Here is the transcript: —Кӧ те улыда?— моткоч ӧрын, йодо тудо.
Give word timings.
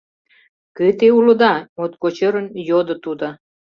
—Кӧ 0.77 0.87
те 0.99 1.07
улыда?— 1.17 1.53
моткоч 1.77 2.17
ӧрын, 2.27 2.47
йодо 2.69 2.95
тудо. 3.03 3.27